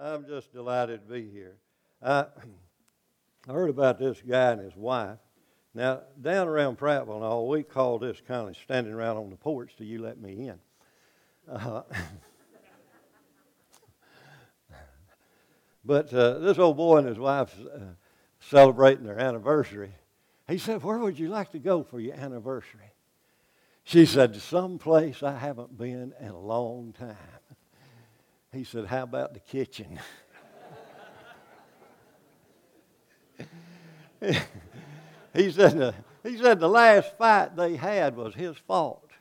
[0.00, 1.56] I'm just delighted to be here.
[2.02, 2.26] I,
[3.46, 5.18] heard about this guy and his wife.
[5.74, 9.36] Now, down around Prattville and all, we call this kind of standing around on the
[9.36, 10.58] porch till you let me in.
[11.50, 11.82] Uh,
[15.84, 17.78] but uh, this old boy and his wife uh,
[18.40, 19.92] celebrating their anniversary.
[20.48, 22.92] He said, Where would you like to go for your anniversary?
[23.84, 27.16] She said, Some place I haven't been in a long time.
[28.58, 30.00] He said, How about the kitchen?
[35.32, 39.12] he, said, the, he said the last fight they had was his fault.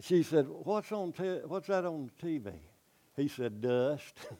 [0.00, 2.52] She said, What's, on te- what's that on the TV?
[3.16, 4.14] He said, Dust.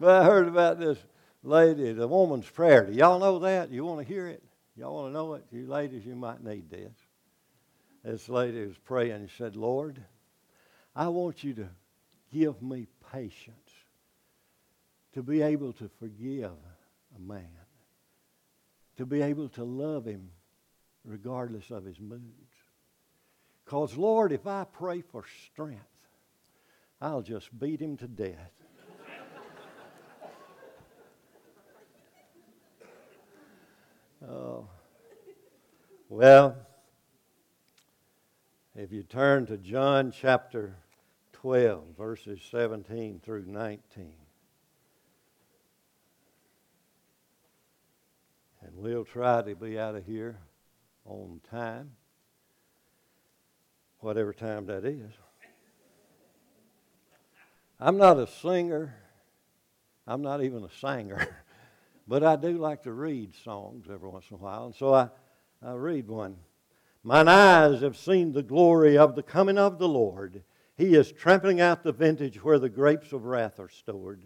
[0.00, 0.96] but I heard about this
[1.42, 2.86] lady, the woman's prayer.
[2.86, 3.70] Do y'all know that?
[3.70, 4.42] You want to hear it?
[4.78, 5.44] Y'all want to know it?
[5.52, 6.94] You ladies, you might need this.
[8.02, 10.02] This lady was praying and said, Lord,
[10.94, 11.68] I want you to
[12.32, 13.56] give me patience
[15.14, 16.52] to be able to forgive
[17.16, 17.48] a man,
[18.96, 20.30] to be able to love him
[21.04, 22.22] regardless of his moods.
[23.64, 25.80] Because, Lord, if I pray for strength,
[27.00, 28.52] I'll just beat him to death.
[34.28, 34.68] oh.
[36.08, 36.56] Well,
[38.74, 40.76] if you turn to John chapter
[41.34, 44.12] 12, verses 17 through 19.
[48.62, 50.38] And we'll try to be out of here
[51.04, 51.90] on time,
[53.98, 55.12] whatever time that is.
[57.78, 58.94] I'm not a singer,
[60.06, 61.28] I'm not even a singer,
[62.08, 65.08] but I do like to read songs every once in a while, and so I,
[65.62, 66.36] I read one.
[67.04, 70.44] Mine eyes have seen the glory of the coming of the Lord.
[70.76, 74.24] He is trampling out the vintage where the grapes of wrath are stored.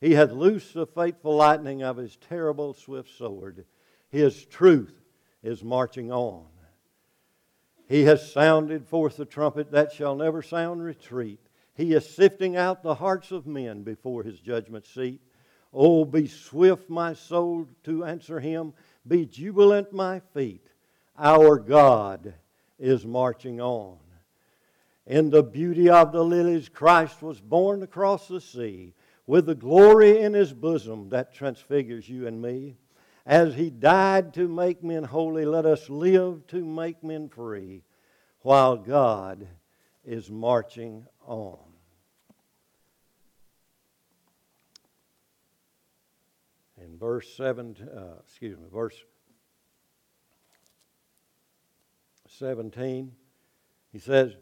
[0.00, 3.64] He hath loosed the fateful lightning of his terrible swift sword.
[4.08, 5.00] His truth
[5.42, 6.46] is marching on.
[7.88, 11.40] He has sounded forth the trumpet that shall never sound retreat.
[11.74, 15.20] He is sifting out the hearts of men before his judgment seat.
[15.74, 18.74] Oh, be swift, my soul, to answer him.
[19.06, 20.68] Be jubilant, my feet.
[21.18, 22.34] Our God
[22.78, 23.98] is marching on.
[25.06, 28.94] In the beauty of the lilies, Christ was born across the sea
[29.26, 32.76] with the glory in his bosom that transfigures you and me.
[33.24, 37.82] As he died to make men holy, let us live to make men free
[38.40, 39.46] while God
[40.04, 41.58] is marching on.
[46.80, 48.96] In verse 7, uh, excuse me, verse
[52.38, 53.12] 17,
[53.92, 54.36] he says,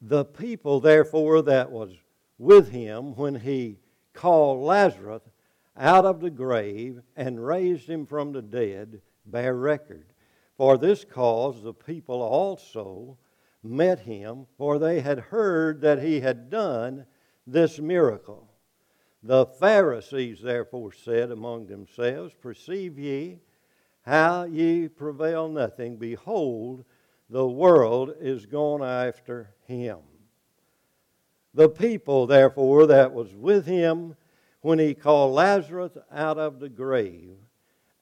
[0.00, 1.92] The people, therefore, that was
[2.38, 3.78] with him when he
[4.12, 5.22] called Lazarus
[5.76, 10.06] out of the grave and raised him from the dead bear record.
[10.56, 13.18] For this cause the people also
[13.62, 17.06] met him, for they had heard that he had done
[17.46, 18.50] this miracle.
[19.22, 23.40] The Pharisees therefore said among themselves, Perceive ye
[24.02, 25.96] how ye prevail nothing?
[25.96, 26.84] Behold,
[27.34, 29.98] the world is gone after him.
[31.52, 34.14] The people, therefore, that was with him
[34.60, 37.34] when he called Lazarus out of the grave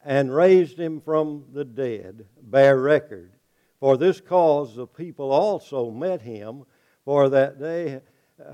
[0.04, 3.32] and raised him from the dead, bear record.
[3.80, 6.64] For this cause the people also met him,
[7.02, 8.02] for that they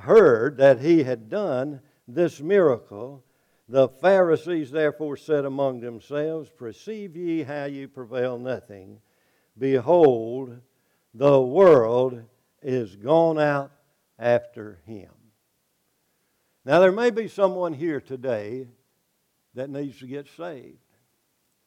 [0.02, 3.24] heard that he had done this miracle.
[3.68, 9.00] The Pharisees therefore said among themselves, Perceive ye how ye prevail nothing?
[9.58, 10.60] Behold,
[11.14, 12.22] the world
[12.62, 13.72] is gone out
[14.18, 15.10] after him.
[16.64, 18.68] Now, there may be someone here today
[19.54, 20.78] that needs to get saved.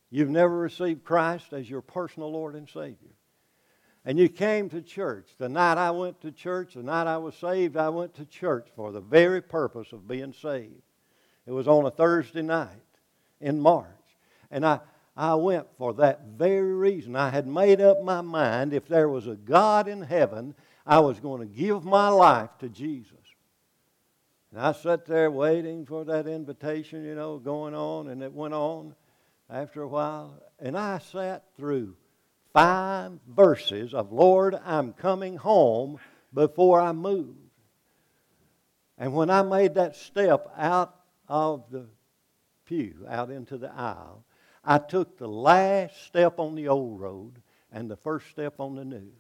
[0.10, 3.16] You've never received Christ as your personal Lord and Savior.
[4.04, 5.30] And you came to church.
[5.38, 8.68] The night I went to church, the night I was saved, I went to church
[8.76, 10.82] for the very purpose of being saved.
[11.46, 12.70] It was on a Thursday night
[13.40, 13.88] in March.
[14.50, 14.80] And I,
[15.16, 17.16] I went for that very reason.
[17.16, 20.56] I had made up my mind if there was a God in heaven,
[20.86, 23.18] I was going to give my life to Jesus.
[24.52, 28.54] And I sat there waiting for that invitation, you know, going on, and it went
[28.54, 28.96] on
[29.50, 30.42] after a while.
[30.60, 31.96] And I sat through
[32.54, 36.00] five verses of, Lord, I'm coming home
[36.34, 37.36] before I move.
[38.98, 40.96] And when I made that step out
[41.28, 41.88] of the
[42.66, 44.24] pew, out into the aisle,
[44.64, 47.42] I took the last step on the old road
[47.72, 49.12] and the first step on the new.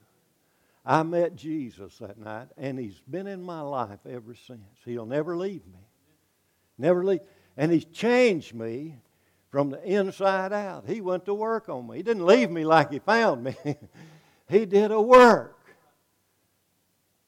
[0.85, 4.61] I met Jesus that night, and He's been in my life ever since.
[4.83, 5.87] He'll never leave me.
[6.77, 7.21] Never leave.
[7.55, 8.97] And He's changed me
[9.49, 10.85] from the inside out.
[10.87, 11.97] He went to work on me.
[11.97, 13.55] He didn't leave me like He found me,
[14.49, 15.57] He did a work.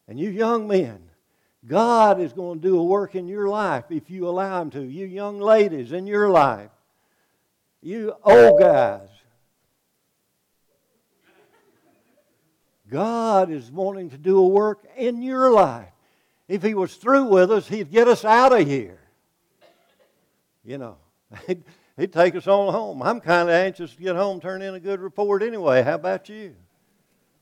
[0.07, 1.01] And you young men,
[1.65, 4.81] God is going to do a work in your life if you allow Him to.
[4.81, 6.71] You young ladies in your life,
[7.83, 9.09] you oh, old guys,
[12.89, 15.89] God is wanting to do a work in your life.
[16.47, 19.00] If He was through with us, He'd get us out of here.
[20.63, 20.97] You know,
[21.47, 21.63] He'd,
[21.97, 23.01] he'd take us on home.
[23.01, 25.83] I'm kind of anxious to get home, turn in a good report anyway.
[25.83, 26.56] How about you?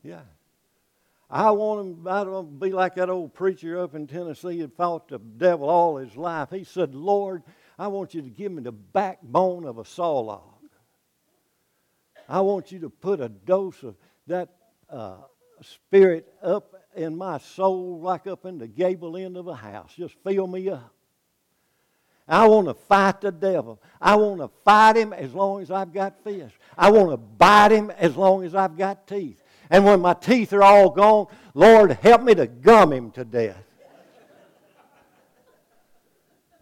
[0.02, 0.22] Yeah.
[1.30, 4.60] I want him, I don't want to be like that old preacher up in Tennessee
[4.60, 6.50] that fought the devil all his life.
[6.50, 7.42] He said, Lord,
[7.78, 10.42] I want you to give me the backbone of a saw log.
[12.28, 13.96] I want you to put a dose of
[14.26, 14.48] that
[14.88, 15.16] uh,
[15.62, 19.92] spirit up in my soul, like up in the gable end of a house.
[19.96, 20.92] Just fill me up.
[22.28, 23.80] I want to fight the devil.
[24.00, 26.56] I want to fight him as long as I've got fists.
[26.78, 29.42] I want to bite him as long as I've got teeth.
[29.70, 33.64] And when my teeth are all gone, Lord, help me to gum him to death.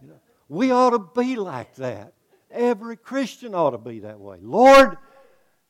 [0.01, 0.19] You know,
[0.51, 2.11] we ought to be like that.
[2.51, 4.39] Every Christian ought to be that way.
[4.41, 4.97] Lord,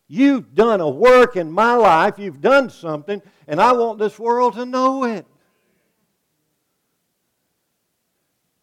[0.07, 4.55] you've done a work in my life, you've done something, and I want this world
[4.55, 5.27] to know it.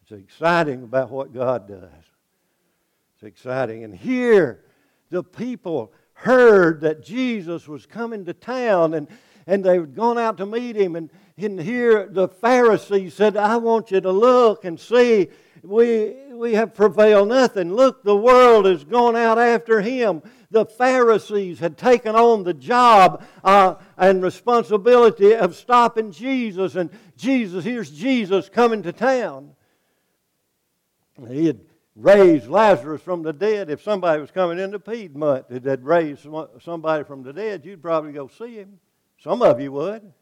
[0.03, 2.05] It's exciting about what God does.
[3.15, 3.85] It's exciting.
[3.85, 4.65] And here,
[5.11, 9.06] the people heard that Jesus was coming to town and,
[9.47, 10.97] and they had gone out to meet him.
[10.97, 15.29] And, and here the Pharisees said, I want you to look and see.
[15.62, 17.72] We, we have prevailed nothing.
[17.72, 20.22] Look, the world has gone out after him.
[20.50, 26.75] The Pharisees had taken on the job uh, and responsibility of stopping Jesus.
[26.75, 29.50] And Jesus, here's Jesus coming to town.
[31.28, 31.60] He had
[31.96, 33.70] raised Lazarus from the dead.
[33.70, 36.26] If somebody was coming into Piedmont that had raised
[36.62, 38.78] somebody from the dead, you'd probably go see him.
[39.20, 40.12] Some of you would.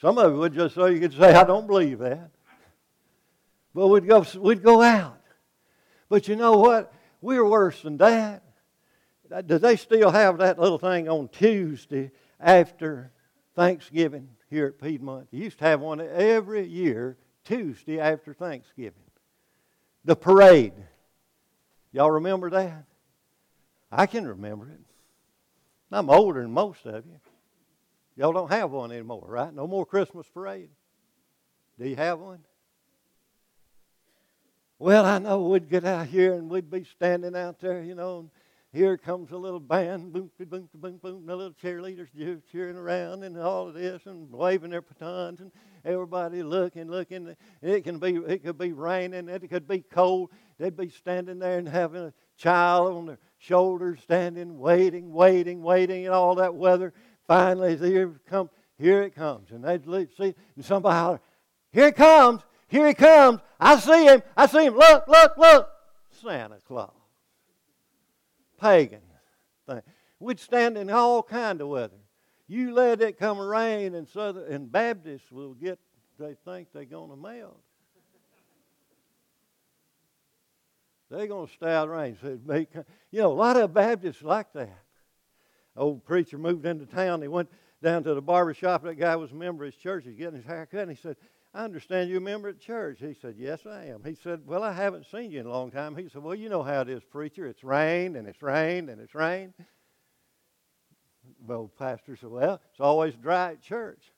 [0.00, 2.30] Some of you would just so you could say, I don't believe that.
[3.74, 5.20] But we'd go, we'd go out.
[6.08, 6.92] But you know what?
[7.20, 8.42] We're worse than that.
[9.46, 12.10] Do they still have that little thing on Tuesday
[12.40, 13.12] after
[13.54, 15.28] Thanksgiving here at Piedmont?
[15.30, 19.02] They used to have one every year, Tuesday after Thanksgiving
[20.08, 20.72] the parade.
[21.92, 22.84] Y'all remember that?
[23.92, 24.80] I can remember it.
[25.92, 27.20] I'm older than most of you.
[28.16, 29.52] Y'all don't have one anymore, right?
[29.52, 30.70] No more Christmas parade.
[31.78, 32.40] Do you have one?
[34.80, 38.20] Well, I know we'd get out here and we'd be standing out there, you know,
[38.20, 38.30] and
[38.72, 42.06] here comes a little band, boom, boom, boom, boom, the little cheerleaders
[42.52, 45.50] cheering around and all of this and waving their batons and
[45.84, 47.34] everybody looking, looking.
[47.60, 50.30] It can be, it could be raining, it could be cold.
[50.58, 56.06] They'd be standing there and having a child on their shoulders, standing, waiting, waiting, waiting,
[56.06, 56.92] and all that weather.
[57.26, 58.48] Finally, here come,
[58.78, 59.84] here it comes, and they'd
[60.16, 61.20] see, and somebody holler,
[61.72, 62.42] "Here it comes!
[62.68, 63.40] Here he comes!
[63.58, 64.22] I see him!
[64.36, 64.74] I see him!
[64.74, 65.68] Look, look, look!
[66.10, 66.92] Santa Claus."
[68.60, 69.00] Pagan
[69.68, 69.82] thing.
[70.18, 72.00] We'd stand in all kind of weather.
[72.48, 75.78] You let it come rain, and Southern and Baptists will get.
[76.18, 77.60] They think they're to melt.
[81.10, 82.18] They're to stay out of rain.
[82.20, 82.38] So
[83.10, 84.78] you know, a lot of Baptists like that.
[85.76, 87.22] Old preacher moved into town.
[87.22, 87.48] He went
[87.82, 88.82] down to the barber shop.
[88.82, 90.04] That guy was a member of his church.
[90.04, 90.80] He's getting his hair cut.
[90.80, 91.16] And he said,
[91.54, 92.98] I understand you're a member at church.
[93.00, 94.02] He said, Yes, I am.
[94.04, 95.96] He said, Well, I haven't seen you in a long time.
[95.96, 97.46] He said, Well, you know how it is, preacher.
[97.46, 99.54] It's rained and it's rained and it's rained.
[101.46, 104.12] Well, pastor said, Well, it's always dry at church.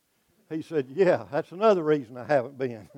[0.49, 2.88] He said, Yeah, that's another reason I haven't been.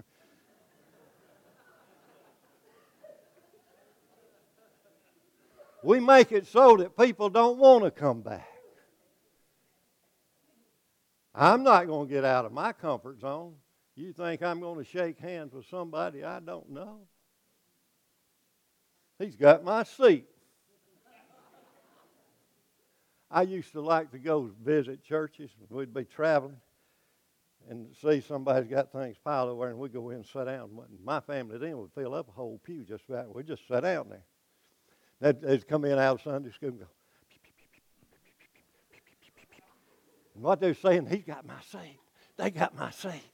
[5.83, 8.49] we make it so that people don't want to come back.
[11.35, 13.55] I'm not going to get out of my comfort zone.
[13.95, 17.01] You think I'm going to shake hands with somebody I don't know?
[19.19, 20.27] He's got my seat.
[23.31, 25.51] I used to like to go visit churches.
[25.71, 26.57] We'd be traveling
[27.71, 30.71] and see somebody's got things piled over and we'd go in and sit down.
[31.03, 33.35] My family then would fill up a whole pew just about.
[33.35, 34.25] We'd just sit down there.
[35.21, 36.87] They'd, they'd come in out of Sunday school and go,
[40.35, 41.99] and what they're saying, he's got my seat.
[42.37, 43.32] They got my seat.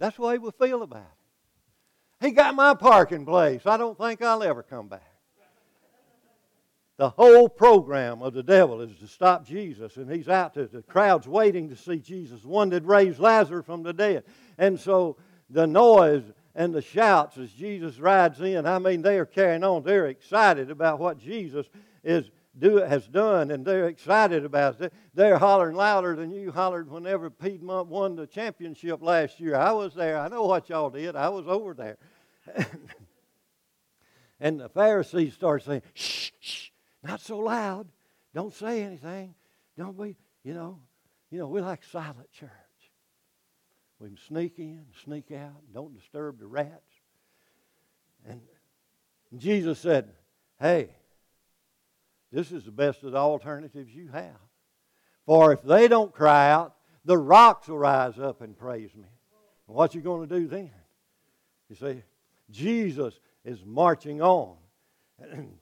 [0.00, 2.26] That's the way we feel about it.
[2.26, 3.62] He got my parking place.
[3.66, 5.06] I don't think I'll ever come back.
[6.96, 10.66] the whole program of the devil is to stop Jesus, and he's out there.
[10.66, 14.24] The crowd's waiting to see Jesus, one that raised Lazarus from the dead.
[14.56, 15.16] And so
[15.50, 19.82] the noise and the shouts as Jesus rides in, I mean, they are carrying on.
[19.82, 21.66] They're excited about what Jesus
[22.02, 24.92] is do, has done, and they're excited about it.
[25.14, 29.56] They're hollering louder than you hollered whenever Piedmont won the championship last year.
[29.56, 30.18] I was there.
[30.18, 31.16] I know what y'all did.
[31.16, 31.98] I was over there.
[34.40, 36.70] and the Pharisees start saying, shh, shh,
[37.02, 37.88] not so loud.
[38.34, 39.34] Don't say anything.
[39.78, 40.80] Don't be, you know,
[41.30, 42.50] you know, we like silent church.
[44.00, 46.72] We can sneak in, sneak out, don't disturb the rats.
[48.26, 48.40] And
[49.36, 50.10] Jesus said,
[50.58, 50.90] Hey,
[52.32, 54.36] this is the best of the alternatives you have.
[55.26, 59.08] For if they don't cry out, the rocks will rise up and praise me.
[59.66, 60.70] And what you going to do then?
[61.68, 62.02] You see,
[62.50, 64.56] Jesus is marching on.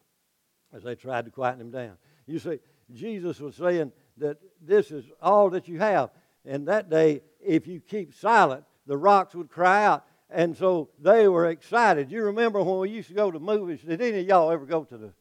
[0.73, 1.97] as they tried to quieten him down.
[2.27, 2.59] You see,
[2.93, 6.11] Jesus was saying that this is all that you have.
[6.45, 10.05] And that day, if you keep silent, the rocks would cry out.
[10.31, 12.11] And so they were excited.
[12.11, 13.81] You remember when we used to go to movies?
[13.81, 15.13] Did any of y'all ever go to the,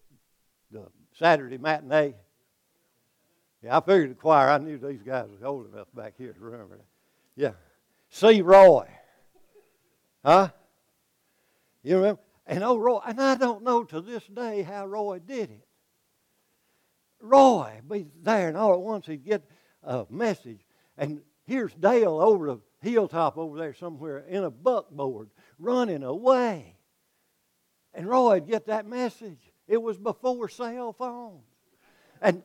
[0.71, 0.85] the
[1.17, 2.15] Saturday matinee?
[3.63, 4.49] Yeah, I figured the choir.
[4.49, 6.85] I knew these guys was old enough back here to remember that.
[7.35, 7.51] Yeah.
[8.09, 8.87] See Roy.
[10.23, 10.49] Huh?
[11.83, 12.21] You remember?
[12.45, 15.67] And oh, Roy, and I don't know to this day how Roy did it.
[17.19, 19.43] Roy be there, and all at once he'd get
[19.83, 20.61] a message,
[20.97, 26.75] and here's Dale over the hilltop over there somewhere in a buckboard running away.
[27.93, 29.46] And Roy'd get that message.
[29.67, 31.43] It was before cell phones.
[32.21, 32.43] And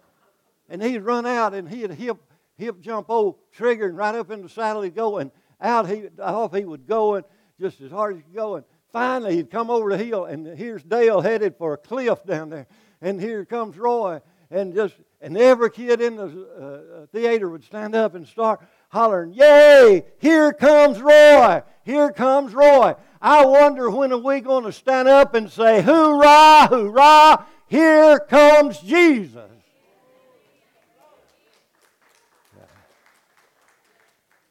[0.68, 2.18] and he'd run out and he'd hip
[2.56, 6.08] hip jump old trigger and right up in the saddle he'd go and out he
[6.20, 7.24] off he would go and
[7.60, 10.46] just as hard as he could go and finally he'd come over the hill, and
[10.46, 12.66] here's Dale headed for a cliff down there.
[13.00, 17.64] And here comes Roy, and just and every kid in the uh, uh, theater would
[17.64, 18.60] stand up and start
[18.90, 20.04] hollering, "Yay!
[20.18, 21.62] Here comes Roy!
[21.84, 26.66] Here comes Roy!" I wonder when are we going to stand up and say, "Hoorah!
[26.66, 27.46] Hoorah!
[27.68, 29.48] Here comes Jesus!"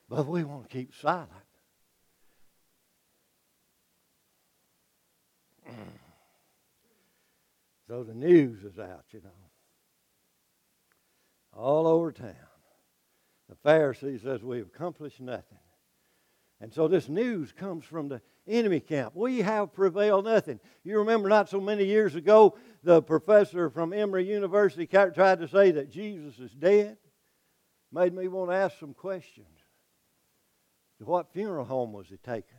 [0.07, 1.29] But we want to keep silent.
[7.87, 9.29] So the news is out, you know,
[11.53, 12.35] all over town.
[13.49, 15.57] The Pharisee says we've accomplished nothing.
[16.61, 19.15] And so this news comes from the enemy camp.
[19.15, 20.59] We have prevailed nothing.
[20.83, 25.71] You remember not so many years ago, the professor from Emory University tried to say
[25.71, 26.97] that Jesus is dead.
[27.91, 29.47] Made me want to ask some questions.
[30.99, 32.57] To what funeral home was he taken?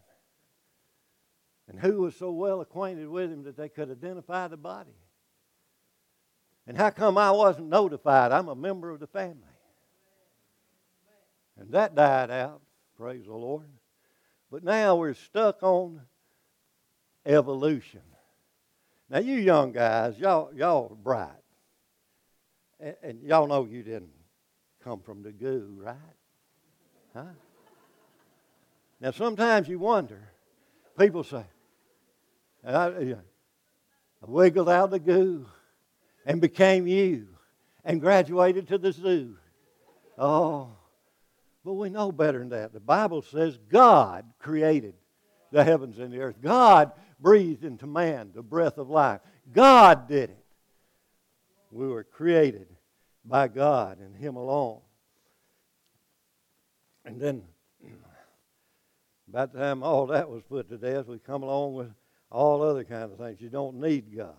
[1.69, 4.97] And who was so well acquainted with him that they could identify the body?
[6.67, 8.33] And how come I wasn't notified?
[8.33, 9.37] I'm a member of the family.
[11.57, 12.61] And that died out,
[12.97, 13.69] praise the Lord.
[14.53, 16.03] But now we're stuck on
[17.25, 18.03] evolution.
[19.09, 21.31] Now, you young guys, y'all, y'all are bright.
[22.79, 24.13] And, and y'all know you didn't
[24.85, 25.97] come from the goo, right?
[27.15, 27.25] Huh?
[29.01, 30.21] Now, sometimes you wonder.
[30.99, 31.45] People say,
[32.67, 33.17] uh, I, I
[34.27, 35.47] wiggled out the goo
[36.27, 37.27] and became you
[37.87, 39.39] and graduated to the zoo.
[40.19, 40.77] Oh,
[41.65, 42.73] but we know better than that.
[42.73, 44.95] The Bible says God created
[45.53, 46.37] the heavens and the earth.
[46.43, 49.21] God breathed into man the breath of life.
[49.53, 50.45] God did it.
[51.71, 52.67] We were created
[53.25, 54.81] by God and Him alone.
[57.05, 57.43] And then,
[59.29, 61.91] about the time all that was put to death, we come along with
[62.31, 63.41] all other kinds of things.
[63.41, 64.35] You don't need God.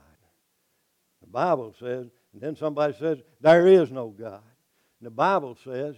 [1.22, 4.42] The Bible says, and then somebody says, there is no God.
[5.00, 5.96] And the Bible says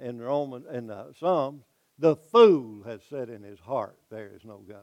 [0.00, 1.64] in Roman in the Psalms,
[1.98, 4.78] the fool has said in his heart, there is no God.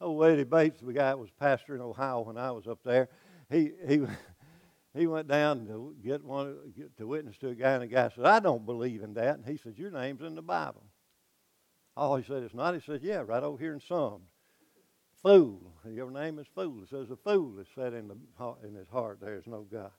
[0.00, 3.08] Oh, Eddie Bates, the guy that was pastor in Ohio when I was up there,
[3.50, 4.02] he he
[4.94, 8.10] he went down to get one get, to witness to a guy, and the guy
[8.14, 10.84] said, "I don't believe in that." And he said, "Your name's in the Bible."
[11.96, 14.28] Oh, he said, "It's not." He said, "Yeah, right over here in Psalms."
[15.24, 15.72] fool.
[15.90, 16.82] Your name is fool.
[16.82, 18.16] It says a fool is said in, the,
[18.62, 19.90] in his heart, there is no God.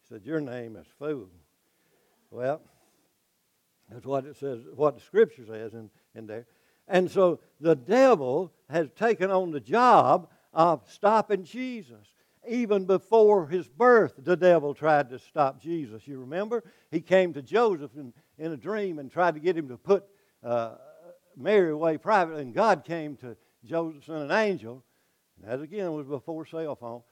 [0.00, 1.28] He said, Your name is fool.
[2.30, 2.62] Well,
[4.02, 6.46] that's what it says, what the scripture says in, in there.
[6.88, 12.06] And so the devil has taken on the job of stopping Jesus.
[12.48, 16.08] Even before his birth, the devil tried to stop Jesus.
[16.08, 16.64] You remember?
[16.90, 20.04] He came to Joseph in, in a dream and tried to get him to put
[20.42, 20.74] uh,
[21.36, 24.82] Mary away privately, and God came to Joseph sent an angel,
[25.40, 27.02] and that again was before cell phone,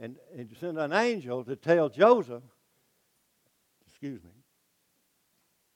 [0.00, 2.42] and, and sent an angel to tell Joseph,
[3.86, 4.30] excuse me,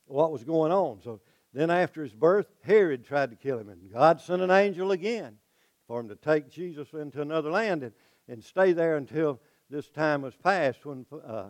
[0.06, 1.00] what was going on.
[1.02, 1.20] So
[1.52, 5.38] then after his birth, Herod tried to kill him, and God sent an angel again
[5.86, 7.92] for him to take Jesus into another land and,
[8.28, 11.46] and stay there until this time was past when uh, uh,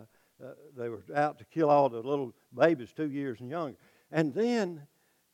[0.77, 3.77] they were out to kill all the little babies two years and younger.
[4.11, 4.81] And then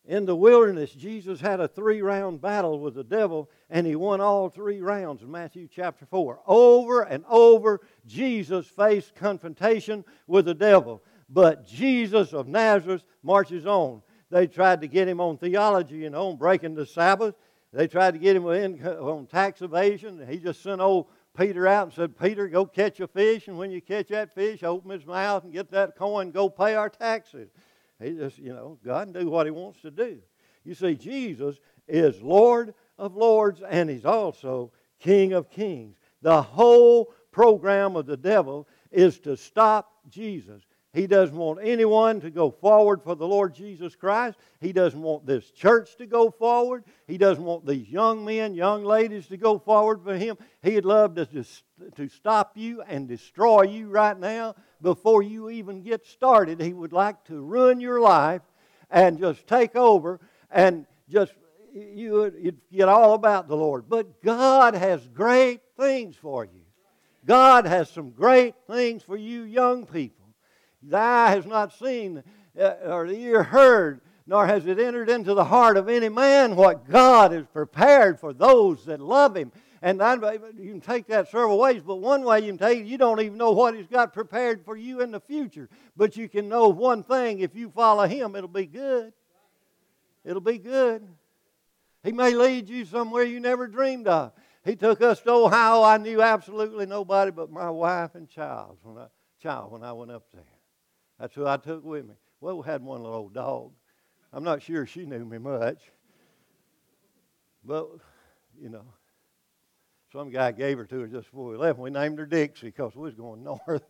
[0.05, 4.19] in the wilderness, Jesus had a three round battle with the devil, and he won
[4.19, 6.41] all three rounds in Matthew chapter 4.
[6.47, 11.03] Over and over, Jesus faced confrontation with the devil.
[11.33, 14.01] But Jesus of Nazareth marches on.
[14.29, 17.35] They tried to get him on theology, know, on breaking the Sabbath.
[17.73, 20.25] They tried to get him uh, on tax evasion.
[20.29, 21.07] He just sent old
[21.37, 24.63] Peter out and said, Peter, go catch a fish, and when you catch that fish,
[24.63, 27.49] open his mouth and get that coin, go pay our taxes.
[28.01, 30.19] He just, you know, God can do what He wants to do.
[30.65, 35.95] You see, Jesus is Lord of Lords and He's also King of Kings.
[36.21, 40.63] The whole program of the devil is to stop Jesus.
[40.93, 44.37] He doesn't want anyone to go forward for the Lord Jesus Christ.
[44.59, 46.83] He doesn't want this church to go forward.
[47.07, 50.37] He doesn't want these young men, young ladies to go forward for Him.
[50.61, 51.45] He'd love to,
[51.95, 56.59] to stop you and destroy you right now before you even get started.
[56.59, 58.41] He would like to ruin your life
[58.89, 60.19] and just take over
[60.49, 61.33] and just
[61.73, 63.85] you would get all about the Lord.
[63.87, 66.61] But God has great things for you.
[67.25, 70.20] God has some great things for you young people.
[70.83, 72.23] The eye has not seen,
[72.59, 76.55] uh, or the ear heard, nor has it entered into the heart of any man
[76.55, 79.51] what God has prepared for those that love Him.
[79.83, 82.85] And I, you can take that several ways, but one way you can take it,
[82.85, 85.69] you don't even know what He's got prepared for you in the future.
[85.97, 89.13] But you can know one thing if you follow Him, it'll be good.
[90.23, 91.07] It'll be good.
[92.03, 94.33] He may lead you somewhere you never dreamed of.
[94.63, 95.81] He took us to Ohio.
[95.81, 99.07] I knew absolutely nobody but my wife and child when I,
[99.41, 100.43] child when I went up there.
[101.21, 102.15] That's who I took with me.
[102.39, 103.73] Well, we had one little old dog.
[104.33, 105.77] I'm not sure she knew me much.
[107.63, 107.89] But,
[108.59, 108.85] you know,
[110.11, 111.77] some guy gave her to her just before we left.
[111.77, 113.83] We named her Dixie because we was going north.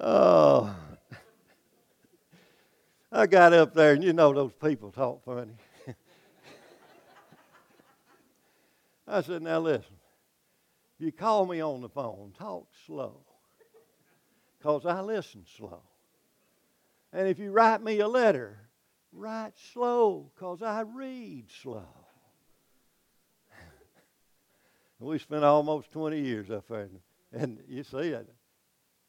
[0.00, 0.74] oh.
[3.12, 5.52] I got up there, and you know those people talk funny.
[9.06, 9.94] I said, Now listen,
[10.98, 13.22] you call me on the phone, talk slow
[14.60, 15.82] because I listen slow.
[17.12, 18.58] And if you write me a letter,
[19.12, 21.88] write slow because I read slow.
[25.00, 26.88] we spent almost 20 years up there.
[27.32, 28.28] And you see, it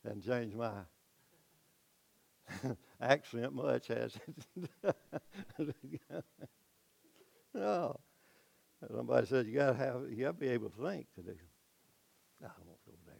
[0.03, 0.71] hasn't changed my
[3.01, 4.17] accent much, has
[4.83, 4.95] it?
[7.53, 7.99] no.
[8.89, 11.35] Somebody said you gotta have you gotta be able to think to do.
[12.43, 13.15] I won't go there.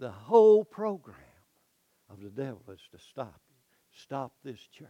[0.00, 1.16] The whole program
[2.08, 3.56] of the devil is to stop you,
[3.92, 4.88] stop this church.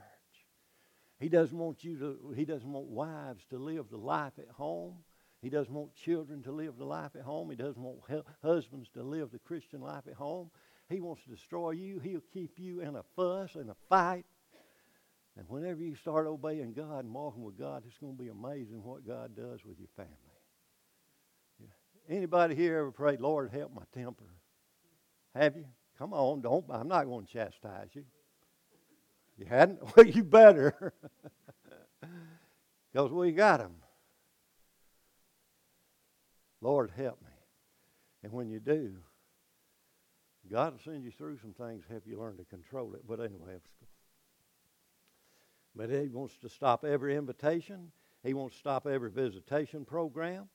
[1.19, 4.99] He doesn't want you to, he doesn't want wives to live the life at home.
[5.43, 7.51] He doesn't want children to live the life at home.
[7.51, 7.99] He doesn't want
[8.41, 10.51] husbands to live the Christian life at home.
[10.89, 11.99] He wants to destroy you.
[11.99, 14.27] He'll keep you in a fuss and a fight.
[15.37, 18.85] And whenever you start obeying God and walking with God, it's going to be amazing
[18.85, 20.15] what God does with your family.
[22.09, 24.27] Anybody here ever prayed, Lord, help my temper?
[25.35, 25.67] Have you?
[25.99, 26.65] Come on, don't.
[26.71, 28.05] I'm not going to chastise you.
[29.39, 29.81] You hadn't?
[29.97, 30.95] Well, you better.
[32.93, 33.77] Because we got them.
[36.61, 37.31] Lord, help me.
[38.25, 38.97] And when you do,
[40.51, 43.03] God will send you through some things help you learn to control it.
[43.07, 43.61] But anyway,
[45.77, 47.93] but He wants to stop every invitation.
[48.25, 50.49] He wants to stop every visitation program.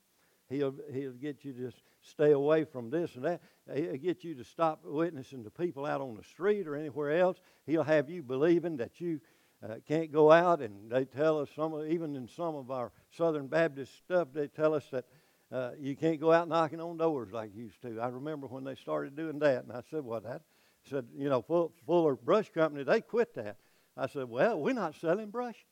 [0.49, 3.41] He'll, he'll get you to stay away from this and that.
[3.73, 7.38] He'll get you to stop witnessing to people out on the street or anywhere else.
[7.65, 9.19] He'll have you believing that you
[9.63, 10.62] uh, can't go out.
[10.62, 14.73] And they tell us, some even in some of our Southern Baptist stuff, they tell
[14.73, 15.05] us that
[15.51, 17.99] uh, you can't go out knocking on doors like you used to.
[17.99, 20.41] I remember when they started doing that, and I said, "Well, that,"
[20.86, 21.41] I said, "You know,
[21.86, 23.58] Fuller Brush Company, they quit that."
[23.95, 25.63] I said, "Well, we're not selling brushes."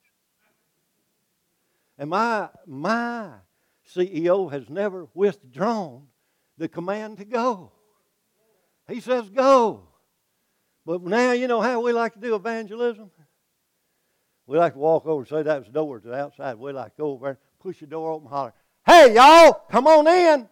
[1.97, 3.31] And my my
[3.95, 6.07] CEO has never withdrawn
[6.57, 7.71] the command to go.
[8.87, 9.87] He says, go.
[10.85, 13.11] But now you know how we like to do evangelism?
[14.45, 16.55] We like to walk over and say that's the door to the outside.
[16.55, 18.53] We like to go over there, push the door open, holler,
[18.85, 20.41] Hey, y'all, come on in.
[20.41, 20.49] And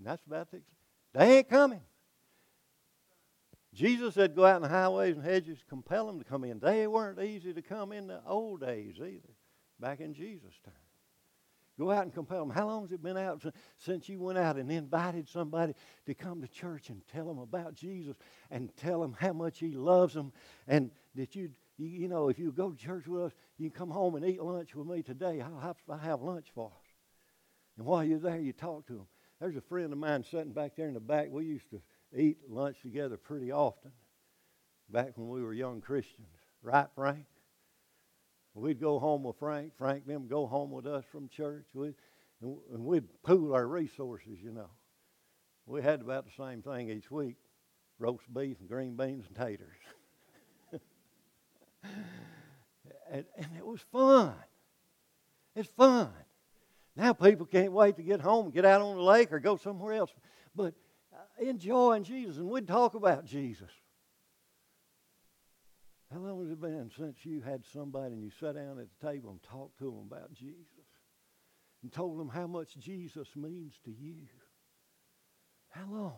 [0.00, 0.62] that's about it.
[1.12, 1.82] They ain't coming.
[3.74, 6.60] Jesus said, Go out in the highways and hedges, compel them to come in.
[6.60, 9.34] They weren't easy to come in the old days either,
[9.78, 10.74] back in Jesus' time.
[11.78, 12.50] Go out and compel them.
[12.54, 13.42] How long has it been out
[13.78, 15.74] since you went out and invited somebody
[16.06, 18.16] to come to church and tell them about Jesus
[18.50, 20.32] and tell them how much He loves them?
[20.68, 23.90] And that you, you know, if you go to church with us, you can come
[23.90, 25.40] home and eat lunch with me today.
[25.40, 26.86] I'll have, I'll have lunch for us.
[27.76, 29.06] And while you're there, you talk to them.
[29.40, 31.28] There's a friend of mine sitting back there in the back.
[31.30, 31.82] We used to
[32.16, 33.90] eat lunch together pretty often
[34.88, 36.28] back when we were young Christians.
[36.62, 37.26] Right, Frank?
[38.54, 39.72] We'd go home with Frank.
[39.76, 41.66] Frank them go home with us from church.
[41.74, 41.94] We'd,
[42.40, 44.70] and we'd pool our resources, you know.
[45.66, 47.36] We had about the same thing each week
[47.98, 49.76] roast beef and green beans and taters.
[53.10, 54.34] and, and it was fun.
[55.54, 56.10] It's fun.
[56.96, 59.94] Now people can't wait to get home, get out on the lake, or go somewhere
[59.94, 60.10] else.
[60.54, 60.74] But
[61.12, 63.70] uh, enjoying Jesus, and we'd talk about Jesus.
[66.14, 69.10] How long has it been since you had somebody and you sat down at the
[69.10, 70.86] table and talked to them about Jesus
[71.82, 74.18] and told them how much Jesus means to you?
[75.70, 76.14] How long?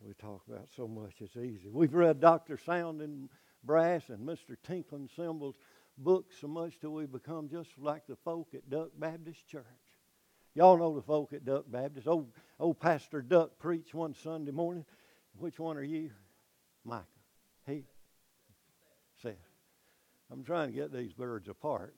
[0.00, 1.68] We talk about so much, it's easy.
[1.70, 2.56] We've read Dr.
[2.56, 3.28] Sounding
[3.62, 4.56] Brass and Mr.
[4.66, 5.56] Tinkling Cymbals
[5.98, 9.64] books so much till we become just like the folk at Duck Baptist Church.
[10.54, 12.08] Y'all know the folk at Duck Baptist.
[12.08, 14.86] Old, old Pastor Duck preached one Sunday morning.
[15.36, 16.10] Which one are you?
[16.86, 17.04] Micah.
[17.66, 17.84] He?
[20.34, 21.94] I'm trying to get these birds apart.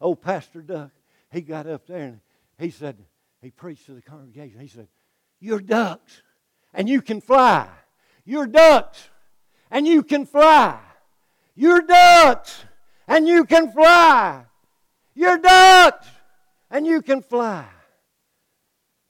[0.00, 0.92] old Pastor Duck,
[1.32, 2.20] he got up there and
[2.58, 2.96] he said,
[3.42, 4.60] he preached to the congregation.
[4.60, 4.86] He said,
[5.40, 6.22] You're ducks
[6.72, 7.68] and you can fly.
[8.24, 9.08] You're ducks
[9.68, 10.78] and you can fly.
[11.56, 12.64] You're ducks
[13.08, 14.44] and you can fly.
[15.12, 16.06] You're ducks
[16.70, 17.66] and you can fly.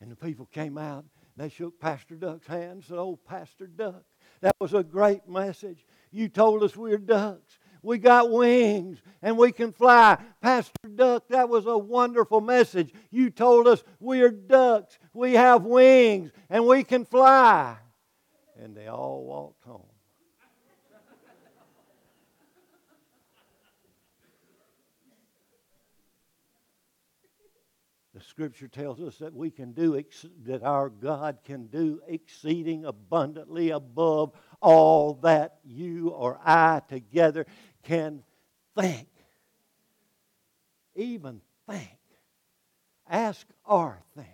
[0.00, 1.04] And the people came out.
[1.36, 4.02] They shook Pastor Duck's hand and said, Oh, Pastor Duck,
[4.40, 5.84] that was a great message.
[6.14, 7.58] You told us we're ducks.
[7.82, 10.16] We got wings and we can fly.
[10.40, 12.94] Pastor Duck, that was a wonderful message.
[13.10, 14.96] You told us we're ducks.
[15.12, 17.76] We have wings and we can fly.
[18.62, 19.82] And they all walked home.
[28.14, 30.00] The scripture tells us that we can do,
[30.44, 34.32] that our God can do exceeding abundantly above
[34.64, 37.44] all that you or I together
[37.82, 38.22] can
[38.74, 39.08] think.
[40.96, 41.98] Even think.
[43.06, 44.26] Ask or think.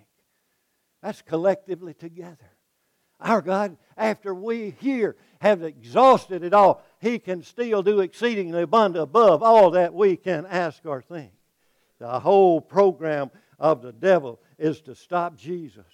[1.03, 2.37] That's collectively together.
[3.21, 9.03] Our God, after we here have exhausted it all, He can still do exceedingly abundant
[9.03, 11.33] above all that we can ask or think.
[11.99, 15.87] The whole program of the devil is to stop Jesus.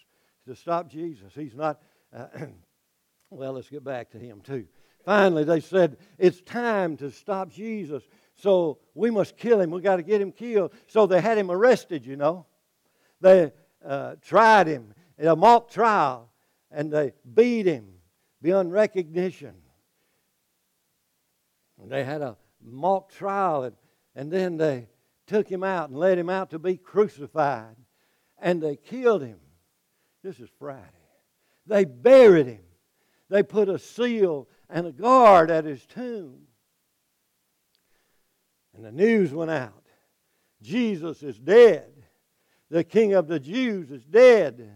[0.46, 1.33] To stop Jesus.
[1.35, 1.81] He's not,
[2.14, 2.27] uh,
[3.30, 4.66] well, let's get back to him too.
[5.04, 8.02] Finally, they said, it's time to stop Jesus.
[8.34, 9.70] So we must kill him.
[9.70, 10.72] we got to get him killed.
[10.88, 12.46] So they had him arrested, you know.
[13.20, 13.52] They
[13.84, 16.28] uh, tried him in a mock trial
[16.70, 17.86] and they beat him
[18.42, 19.54] beyond recognition.
[21.80, 23.76] And they had a mock trial and,
[24.16, 24.88] and then they
[25.26, 27.76] took him out and led him out to be crucified.
[28.38, 29.38] And they killed him.
[30.22, 30.82] This is Friday.
[31.66, 32.65] They buried him.
[33.28, 36.42] They put a seal and a guard at his tomb.
[38.74, 39.82] And the news went out
[40.62, 41.92] Jesus is dead.
[42.70, 44.72] The King of the Jews is dead.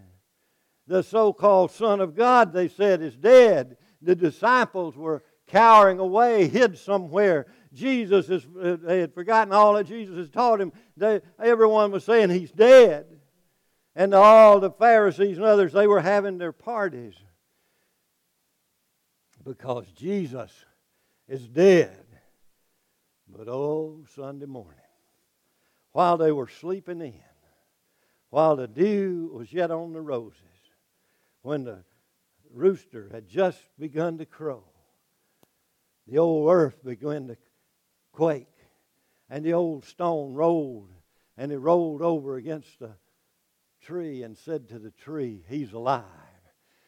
[0.86, 3.76] The so called Son of God, they said, is dead.
[4.02, 7.46] The disciples were cowering away, hid somewhere.
[7.72, 10.72] Jesus is, they had forgotten all that Jesus had taught him.
[10.96, 13.06] They, everyone was saying he's dead.
[13.96, 17.14] And all the Pharisees and others, they were having their parties
[19.44, 20.52] because Jesus
[21.28, 22.04] is dead.
[23.28, 24.74] But oh, Sunday morning,
[25.92, 27.14] while they were sleeping in,
[28.30, 30.40] while the dew was yet on the roses,
[31.42, 31.84] when the
[32.52, 34.64] rooster had just begun to crow,
[36.06, 37.36] the old earth began to
[38.12, 38.46] quake,
[39.28, 40.90] and the old stone rolled,
[41.36, 42.90] and it rolled over against the
[43.80, 46.04] tree and said to the tree, He's alive.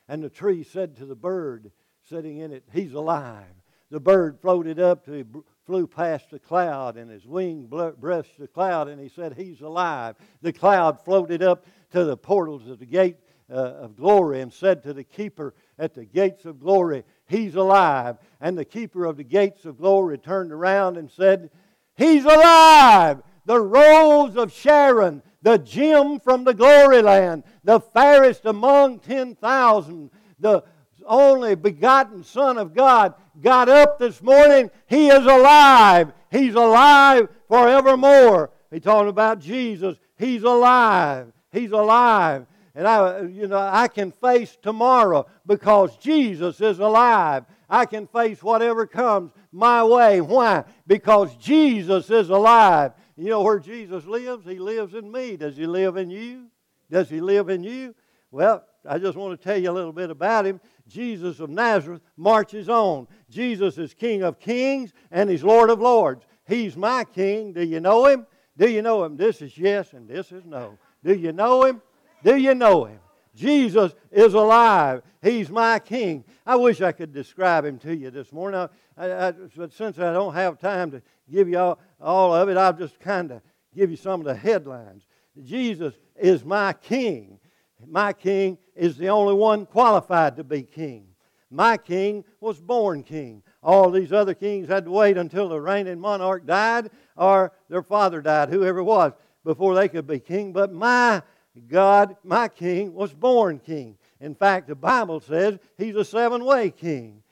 [0.08, 1.70] And the tree said to the bird
[2.12, 3.46] sitting in it, He's alive.
[3.90, 5.24] The bird floated up to,
[5.64, 10.16] flew past the cloud, and his wing brushed the cloud, and he said, He's alive.
[10.42, 13.16] The cloud floated up to the portals of the gate
[13.50, 18.18] uh, of glory and said to the keeper at the gates of glory, He's alive.
[18.40, 21.50] And the keeper of the gates of glory turned around and said,
[21.96, 23.22] He's alive.
[23.44, 30.64] The rose of Sharon, the gem from the glory land, the fairest among 10,000, the
[31.06, 34.70] only begotten Son of God, got up this morning.
[34.86, 36.12] He is alive.
[36.30, 38.50] He's alive forevermore.
[38.70, 39.96] He's talking about Jesus.
[40.18, 41.32] He's alive.
[41.50, 42.46] He's alive.
[42.74, 47.44] And I, you know, I can face tomorrow because Jesus is alive.
[47.68, 50.20] I can face whatever comes my way.
[50.20, 50.64] Why?
[50.86, 52.92] Because Jesus is alive.
[53.16, 54.46] You know where Jesus lives?
[54.46, 55.36] He lives in me.
[55.36, 56.46] Does he live in you?
[56.90, 57.94] Does he live in you?
[58.30, 60.60] Well, I just want to tell you a little bit about him.
[60.88, 63.06] Jesus of Nazareth marches on.
[63.30, 66.24] Jesus is King of kings and he's Lord of lords.
[66.46, 67.52] He's my king.
[67.52, 68.26] Do you know him?
[68.56, 69.16] Do you know him?
[69.16, 70.78] This is yes and this is no.
[71.02, 71.82] Do you know him?
[72.22, 72.98] Do you know him?
[73.34, 75.02] Jesus is alive.
[75.22, 76.24] He's my king.
[76.44, 80.12] I wish I could describe him to you this morning, I, I, but since I
[80.12, 83.40] don't have time to give you all, all of it, I'll just kind of
[83.74, 85.04] give you some of the headlines.
[85.42, 87.38] Jesus is my king.
[87.86, 91.06] My king is the only one qualified to be king.
[91.50, 93.42] My king was born king.
[93.62, 98.22] All these other kings had to wait until the reigning monarch died or their father
[98.22, 99.12] died, whoever it was,
[99.44, 100.52] before they could be king.
[100.52, 101.22] But my
[101.68, 103.98] God, my king, was born king.
[104.18, 107.22] In fact, the Bible says he's a seven way king.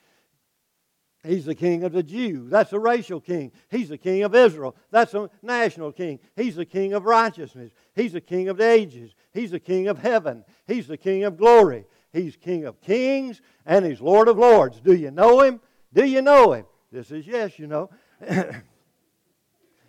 [1.25, 2.51] He's the king of the Jews.
[2.51, 3.53] That's a racial king.
[3.71, 4.75] He's the king of Israel.
[4.91, 6.19] That's a national king.
[6.35, 7.73] He's the king of righteousness.
[7.95, 9.15] He's the king of the ages.
[9.33, 10.45] He's the king of heaven.
[10.67, 11.85] He's the king of glory.
[12.13, 14.81] He's king of kings and he's Lord of lords.
[14.81, 15.61] Do you know him?
[15.93, 16.67] Do you know him?
[16.91, 17.91] This is yes, you know.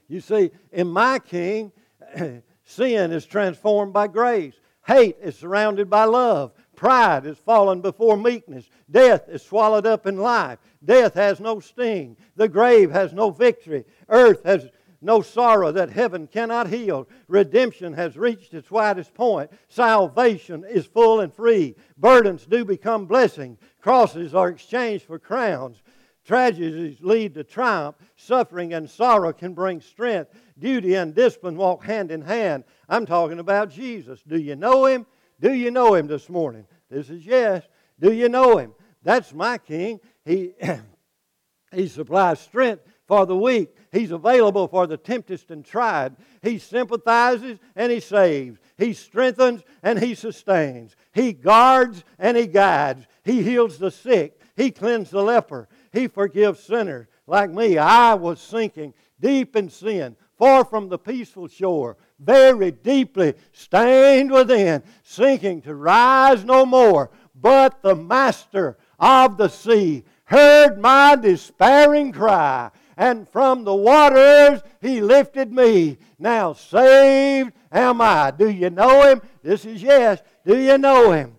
[0.08, 1.71] you see, in my king,
[2.63, 4.54] sin is transformed by grace.
[4.86, 6.54] Hate is surrounded by love.
[6.75, 8.67] Pride is fallen before meekness.
[8.89, 10.60] Death is swallowed up in life.
[10.84, 12.17] Death has no sting.
[12.36, 13.86] The grave has no victory.
[14.10, 14.67] Earth has
[15.02, 17.08] no sorrow that heaven cannot heal.
[17.28, 19.50] Redemption has reached its widest point.
[19.68, 21.76] Salvation is full and free.
[21.98, 23.58] Burdens do become blessings.
[23.82, 25.82] Crosses are exchanged for crowns.
[26.24, 27.96] Tragedies lead to triumph.
[28.16, 30.32] Suffering and sorrow can bring strength.
[30.60, 32.64] Duty and discipline walk hand in hand.
[32.88, 34.22] I'm talking about Jesus.
[34.28, 35.08] Do you know him?
[35.40, 36.68] Do you know him this morning?
[36.92, 37.64] This is yes.
[38.00, 38.76] Do you know him?
[39.02, 40.00] That's my king.
[40.24, 40.54] He,
[41.74, 43.76] he supplies strength for the weak.
[43.91, 46.15] He's available for the tempted and tried.
[46.41, 48.58] He sympathizes and he saves.
[48.78, 50.95] He strengthens and he sustains.
[51.12, 53.06] He guards and he guides.
[53.26, 54.39] He heals the sick.
[54.56, 55.67] He cleanses the leper.
[55.91, 57.78] He forgives sinners like me.
[57.78, 64.84] I was sinking deep in sin, far from the peaceful shore very deeply stained within,
[65.04, 67.10] sinking to rise no more.
[67.36, 75.01] But the Master of the sea heard my despairing cry, and from the waters he
[75.01, 75.97] lifted me.
[76.19, 78.32] Now saved am I.
[78.32, 79.21] Do you know him?
[79.43, 80.21] This is yes.
[80.45, 81.36] Do you know him?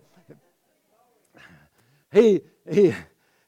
[2.11, 2.93] He, he,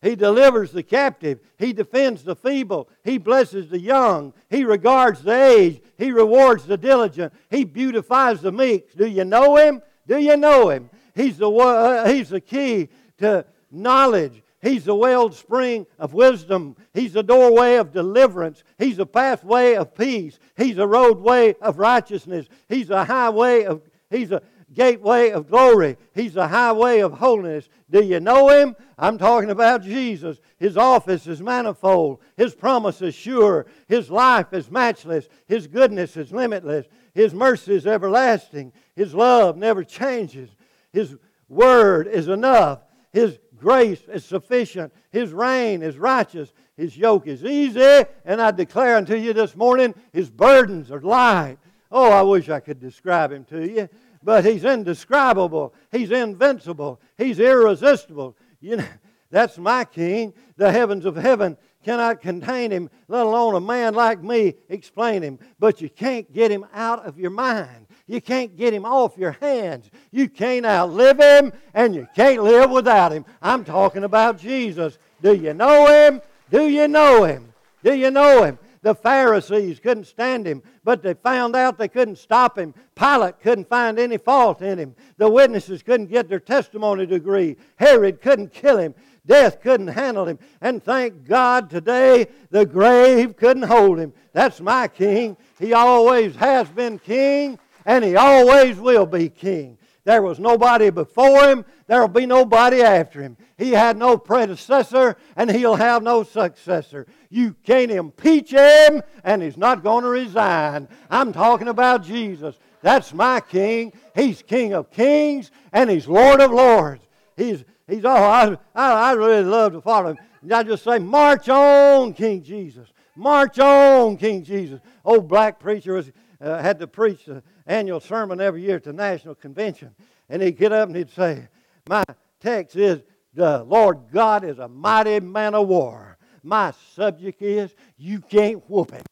[0.01, 1.39] he delivers the captive.
[1.57, 2.89] He defends the feeble.
[3.03, 4.33] He blesses the young.
[4.49, 5.81] He regards the aged.
[5.97, 7.33] He rewards the diligent.
[7.49, 8.95] He beautifies the meek.
[8.95, 9.81] Do you know him?
[10.07, 10.89] Do you know him?
[11.15, 12.89] He's the, uh, he's the key
[13.19, 14.43] to knowledge.
[14.65, 16.75] He's the wellspring of wisdom.
[16.95, 18.63] He's the doorway of deliverance.
[18.79, 20.39] He's the pathway of peace.
[20.57, 22.47] He's the roadway of righteousness.
[22.67, 24.41] He's the highway of, he's a
[24.73, 25.97] gateway of glory.
[26.15, 27.69] He's the highway of holiness.
[27.91, 28.75] Do you know him?
[28.97, 30.39] I'm talking about Jesus.
[30.57, 32.21] His office is manifold.
[32.35, 33.67] His promise is sure.
[33.87, 35.29] His life is matchless.
[35.45, 36.87] His goodness is limitless.
[37.13, 38.73] His mercy is everlasting.
[38.95, 40.49] His love never changes.
[40.91, 41.15] His
[41.49, 42.79] word is enough.
[43.13, 44.93] His grace is sufficient.
[45.11, 46.53] His reign is righteous.
[46.77, 48.05] His yoke is easy.
[48.25, 51.57] And I declare unto you this morning, His burdens are light.
[51.91, 53.89] Oh, I wish I could describe Him to you
[54.25, 55.73] but he's indescribable.
[55.91, 56.99] He's invincible.
[57.17, 58.35] He's irresistible.
[58.59, 58.87] You know,
[59.29, 60.33] that's my king.
[60.57, 65.37] The heavens of heaven cannot contain him, let alone a man like me explain him.
[65.59, 67.84] But you can't get him out of your mind.
[68.07, 69.89] You can't get him off your hands.
[70.11, 73.25] You can't outlive him, and you can't live without him.
[73.41, 74.97] I'm talking about Jesus.
[75.21, 76.21] Do you know him?
[76.51, 77.53] Do you know him?
[77.83, 78.59] Do you know him?
[78.83, 82.75] The Pharisees couldn't stand him, but they found out they couldn't stop him.
[82.93, 84.95] Pilate couldn't find any fault in him.
[85.17, 87.57] The witnesses couldn't get their testimony to agree.
[87.77, 88.93] Herod couldn't kill him.
[89.25, 90.37] Death couldn't handle him.
[90.61, 94.13] And thank God today the grave couldn't hold him.
[94.33, 95.35] That's my king.
[95.57, 99.77] He always has been king, and he always will be king.
[100.05, 101.65] There was nobody before him.
[101.87, 103.37] There will be nobody after him.
[103.57, 107.07] He had no predecessor, and he'll have no successor.
[107.29, 110.87] You can't impeach him, and he's not going to resign.
[111.09, 112.55] I'm talking about Jesus.
[112.81, 113.93] That's my king.
[114.13, 117.03] He's King of kings, and he's Lord of lords.
[117.35, 120.17] He's, he's oh, I, I, really love to follow him.
[120.53, 122.87] I just say, March on, King Jesus.
[123.15, 124.79] March on, King Jesus.
[125.03, 128.93] Old black preacher was uh, had to preach the annual sermon every year at the
[128.93, 129.95] national convention,
[130.29, 131.47] and he'd get up and he'd say,
[131.87, 132.03] "My
[132.39, 136.17] text is the Lord God is a mighty man of war.
[136.41, 139.03] My subject is you can't whoop him.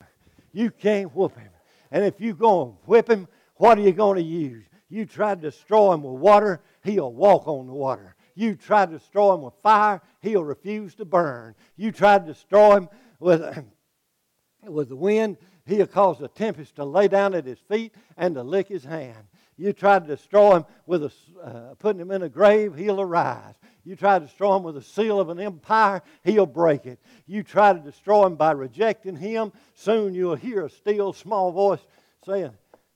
[0.54, 1.50] You can't whoop him.
[1.92, 4.64] And if you go and whip him, what are you going to use?
[4.90, 8.16] You try to destroy him with water, he'll walk on the water.
[8.36, 11.56] You try to destroy him with fire, he'll refuse to burn.
[11.76, 12.90] You try to destroy him
[13.20, 13.42] with,
[14.64, 18.44] with the wind, he'll cause the tempest to lay down at his feet and to
[18.44, 19.26] lick his hand.
[19.58, 21.12] You try to destroy him with a,
[21.44, 23.56] uh, putting him in a grave, he'll arise.
[23.84, 27.00] You try to destroy him with the seal of an empire, he'll break it.
[27.28, 31.82] You try to destroy him by rejecting him, soon you'll hear a still small voice
[32.26, 32.52] saying,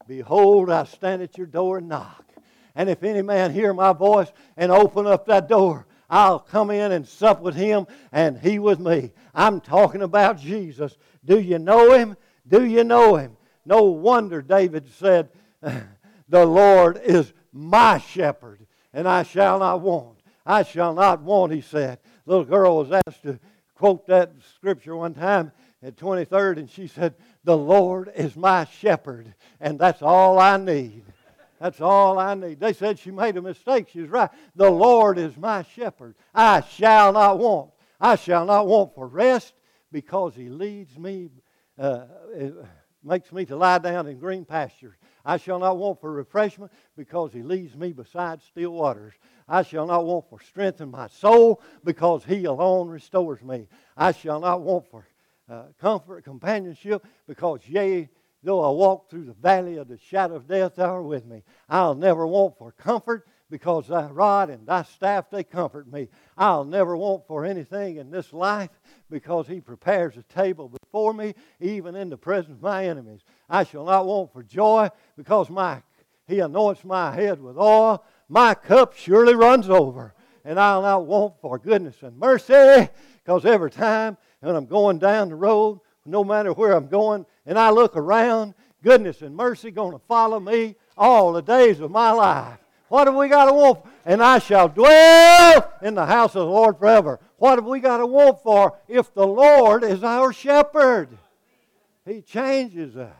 [0.08, 2.24] Behold, I stand at your door and knock.
[2.76, 6.94] And if any man hear my voice and open up that door, I'll come in
[6.94, 9.12] and sup with him and he with me.
[9.36, 10.98] I'm talking about Jesus.
[11.26, 12.16] Do you know him?
[12.48, 13.38] Do you know him?
[13.66, 15.30] No wonder David said,
[16.30, 20.20] The Lord is my shepherd, and I shall not want.
[20.46, 22.00] I shall not want, he said.
[22.26, 23.40] The Little girl was asked to
[23.76, 25.52] quote that scripture one time
[25.84, 31.04] at 23rd, and she said, The Lord is my shepherd, and that's all I need.
[31.60, 32.60] That's all I need.
[32.60, 33.90] They said she made a mistake.
[33.90, 34.30] She was right.
[34.56, 36.16] The Lord is my shepherd.
[36.34, 37.72] I shall not want.
[38.00, 39.54] I shall not want for rest
[39.92, 41.30] because He leads me,
[41.78, 42.06] uh,
[43.04, 44.96] makes me to lie down in green pastures.
[45.24, 49.14] I shall not want for refreshment because he leads me beside still waters.
[49.48, 53.68] I shall not want for strength in my soul because he alone restores me.
[53.96, 55.08] I shall not want for
[55.50, 58.10] uh, comfort, companionship because, yea,
[58.44, 61.44] though I walk through the valley of the shadow of death, thou art with me.
[61.70, 66.10] I'll never want for comfort because thy rod and thy staff they comfort me.
[66.38, 68.70] I'll never want for anything in this life
[69.10, 73.22] because he prepares a table before me, even in the presence of my enemies.
[73.50, 75.82] I shall not want for joy because my
[76.28, 78.04] he anoints my head with oil.
[78.28, 80.14] My cup surely runs over.
[80.44, 82.90] And I'll not want for goodness and mercy
[83.24, 87.58] because every time when I'm going down the road, no matter where I'm going, and
[87.58, 92.12] I look around, goodness and mercy going to follow me all the days of my
[92.12, 92.60] life.
[92.90, 93.86] What have we got to want?
[94.06, 97.20] And I shall dwell in the house of the Lord forever.
[97.38, 101.18] What have we got to want for if the Lord is our shepherd?
[102.06, 103.14] He changes us.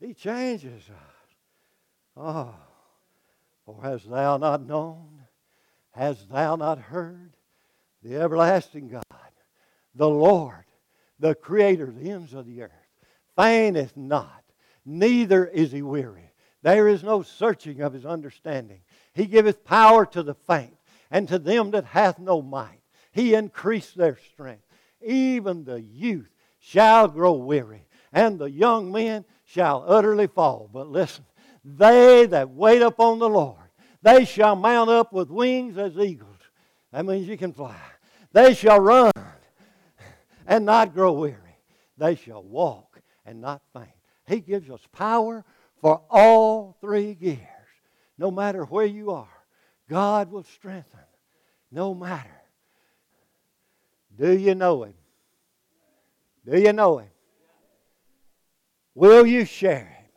[0.00, 2.16] He changes us.
[2.16, 2.54] Oh,
[3.66, 5.22] for hast thou not known?
[5.90, 7.34] Hast thou not heard?
[8.02, 9.02] The everlasting God,
[9.94, 10.64] the Lord,
[11.18, 12.70] the Creator of the ends of the earth,
[13.36, 14.44] fainteth not,
[14.84, 16.25] neither is he weary.
[16.66, 18.80] There is no searching of his understanding.
[19.14, 20.76] He giveth power to the faint,
[21.12, 22.80] and to them that hath no might.
[23.12, 24.66] He increased their strength.
[25.00, 30.68] Even the youth shall grow weary, and the young men shall utterly fall.
[30.72, 31.24] But listen,
[31.64, 33.70] they that wait upon the Lord,
[34.02, 36.40] they shall mount up with wings as eagles.
[36.90, 37.78] That means you can fly.
[38.32, 39.12] They shall run
[40.48, 41.60] and not grow weary.
[41.96, 43.86] They shall walk and not faint.
[44.26, 45.44] He gives us power
[45.80, 47.40] for all three gears.
[48.18, 49.28] No matter where you are,
[49.88, 51.00] God will strengthen.
[51.70, 52.30] No matter.
[54.18, 54.94] Do you know Him?
[56.48, 57.10] Do you know Him?
[58.96, 60.10] Will you share him?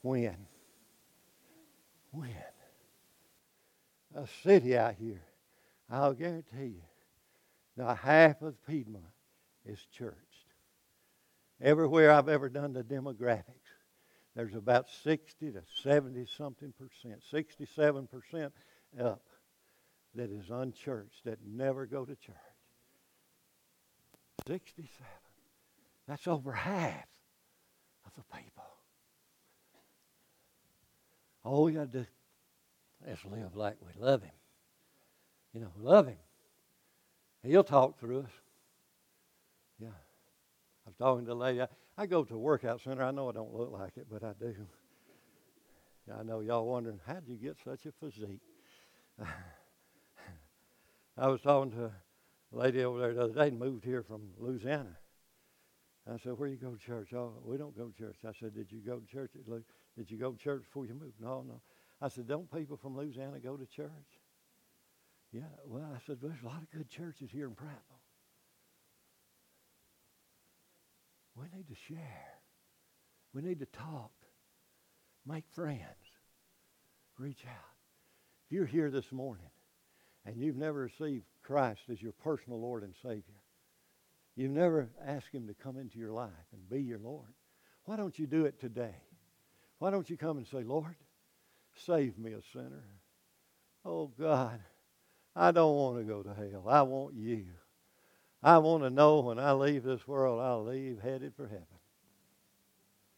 [0.00, 0.36] When?
[2.10, 2.34] When?
[4.14, 5.20] A city out here,
[5.90, 6.82] I'll guarantee you,
[7.76, 9.04] not half of Piedmont
[9.66, 10.16] is churched.
[11.60, 13.69] Everywhere I've ever done the demographics,
[14.36, 18.52] there's about 60 to 70 something percent, 67 percent
[19.00, 19.22] up
[20.14, 22.36] that is unchurched, that never go to church.
[24.46, 24.88] 67.
[26.08, 27.06] That's over half
[28.06, 28.64] of the people.
[31.44, 32.06] All we got to do
[33.06, 34.32] is live like we love Him.
[35.54, 36.18] You know, love Him.
[37.42, 38.30] He'll talk through us.
[39.78, 39.88] Yeah.
[39.88, 41.62] I was talking to a lady.
[41.62, 41.68] I,
[42.00, 43.04] I go to a workout center.
[43.04, 44.54] I know I don't look like it, but I do.
[46.18, 48.40] I know y'all wondering, how'd you get such a physique?
[51.18, 51.92] I was talking to a
[52.52, 54.96] lady over there the other day, moved here from Louisiana.
[56.10, 57.12] I said, Where you go to church?
[57.12, 58.16] Oh, we don't go to church.
[58.26, 59.32] I said, Did you go to church?
[59.98, 61.20] Did you go to church before you moved?
[61.20, 61.60] No, no.
[62.00, 63.90] I said, Don't people from Louisiana go to church?
[65.32, 67.99] Yeah, well, I said, There's a lot of good churches here in Prattville.
[71.40, 72.34] We need to share.
[73.32, 74.12] We need to talk,
[75.26, 75.80] make friends,
[77.18, 77.76] reach out.
[78.46, 79.50] If you're here this morning
[80.26, 83.40] and you've never received Christ as your personal Lord and Savior,
[84.40, 87.34] You've never asked Him to come into your life and be your Lord.
[87.84, 88.94] Why don't you do it today?
[89.78, 90.94] Why don't you come and say, Lord,
[91.86, 92.84] save me a sinner?
[93.84, 94.60] Oh, God,
[95.36, 96.64] I don't want to go to hell.
[96.68, 97.46] I want you.
[98.42, 101.66] I want to know when I leave this world, I'll leave headed for heaven.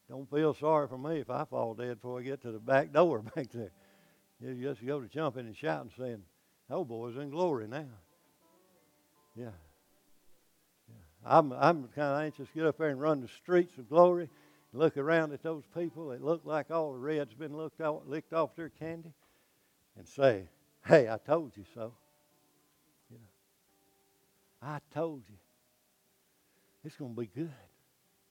[0.08, 2.92] Don't feel sorry for me if I fall dead before I get to the back
[2.92, 3.72] door back there.
[4.40, 6.22] You just go to jumping and shouting, saying,
[6.68, 7.86] "Oh, boy's in glory now."
[9.36, 9.52] Yeah.
[10.88, 10.94] yeah.
[11.24, 14.28] I'm I'm kind of anxious to get up there and run the streets of glory,
[14.72, 18.32] and look around at those people that look like all the red's been looked licked
[18.32, 19.14] off their candy,
[19.96, 20.48] and say,
[20.84, 21.94] "Hey, I told you so."
[24.62, 25.36] I told you.
[26.84, 27.50] It's going to be good.